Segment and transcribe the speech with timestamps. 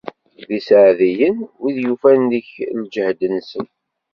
[0.47, 2.49] D iseɛdiyen wid yufan deg-k
[2.81, 3.67] lǧehd-nsen.